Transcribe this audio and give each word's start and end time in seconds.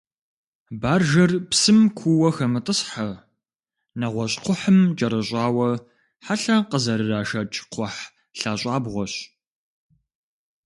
Баржэр, 0.81 1.31
псым 1.49 1.79
куууэ 1.97 2.29
хэмытӏысхьэ, 2.35 3.09
нэгъуэщӏ 3.99 4.37
кхъухьым 4.43 4.79
кӏэрыщӏауэ, 4.97 5.69
хьэлъэ 6.25 6.55
къызэрырашэкӏ 6.69 7.59
кхъухь 7.71 8.01
лъащӏабгъуэщ. 8.39 9.13